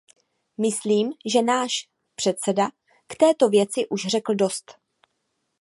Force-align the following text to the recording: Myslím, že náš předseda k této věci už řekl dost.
Myslím, 0.57 1.13
že 1.25 1.41
náš 1.41 1.87
předseda 2.15 2.67
k 3.07 3.15
této 3.19 3.49
věci 3.49 3.89
už 3.89 4.01
řekl 4.07 4.35
dost. 4.35 4.75